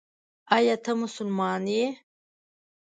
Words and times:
ایا 0.55 0.75
ته 0.83 0.91
مسلمان 1.01 1.63
یې؟ 1.75 1.85